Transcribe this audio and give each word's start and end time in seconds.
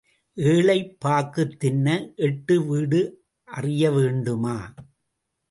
ஏழை 0.37 0.77
பாக்குத் 0.99 1.59
தின்ன 1.59 1.87
எட்டு 2.15 2.65
வீடு 2.65 3.01
அறிய 3.47 3.91
வேண்டுமா? 3.91 4.57